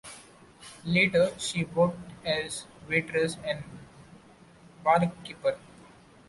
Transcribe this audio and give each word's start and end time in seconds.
Later 0.83 1.29
she 1.37 1.63
worked 1.63 1.99
as 2.25 2.65
waitress 2.87 3.37
and 3.45 3.63
barkeeper. 4.83 5.59